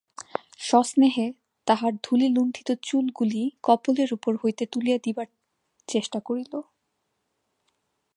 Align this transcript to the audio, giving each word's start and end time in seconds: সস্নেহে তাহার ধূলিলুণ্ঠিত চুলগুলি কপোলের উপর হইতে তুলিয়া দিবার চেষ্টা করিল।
সস্নেহে 0.59 1.27
তাহার 1.67 1.93
ধূলিলুণ্ঠিত 2.03 2.69
চুলগুলি 2.83 3.41
কপোলের 3.63 4.09
উপর 4.13 4.33
হইতে 4.43 4.63
তুলিয়া 4.65 4.97
দিবার 4.97 5.27
চেষ্টা 5.87 6.19
করিল। 6.19 6.53